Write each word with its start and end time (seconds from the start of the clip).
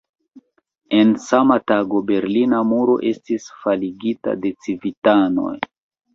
En 0.99 1.11
sama 1.25 1.57
tago, 1.71 1.99
Berlina 2.07 2.63
muro 2.71 2.97
estis 3.11 3.47
faligita 3.67 4.35
de 4.47 4.55
civitanoj. 4.69 5.55